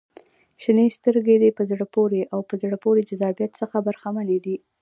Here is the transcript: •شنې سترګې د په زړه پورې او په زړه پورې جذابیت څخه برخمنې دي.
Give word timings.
•شنې 0.63 0.87
سترګې 0.97 1.35
د 1.39 1.45
په 1.57 1.63
زړه 1.71 1.85
پورې 1.95 2.21
او 2.33 2.39
په 2.49 2.55
زړه 2.61 2.77
پورې 2.83 3.07
جذابیت 3.09 3.51
څخه 3.61 3.77
برخمنې 3.87 4.37
دي. 4.45 4.55